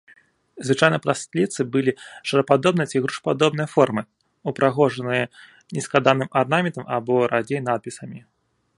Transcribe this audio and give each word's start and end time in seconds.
Звычайна 0.67 0.97
прасліцы 1.05 1.59
былі 1.75 1.91
шарападобнай 2.31 2.87
ці 2.93 2.97
грушападобнай 3.05 3.67
формы, 3.75 4.03
упрыгожаныя 4.53 5.25
нескладаным 5.79 6.29
арнаментам 6.43 6.85
або, 7.01 7.15
радзей, 7.35 7.59
надпісамі. 7.69 8.19